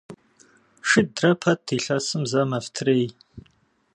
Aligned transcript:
Шыдрэ 0.89 1.31
пэт 1.41 1.63
илъэсым 1.75 2.23
зэ 2.31 2.41
мэфтрей. 2.49 3.03